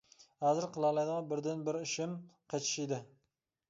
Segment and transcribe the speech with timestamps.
[0.45, 2.19] ھازىر قىلالايدىغان بىردىن بىر ئىشىم
[2.53, 3.05] قىچىش ئىدى.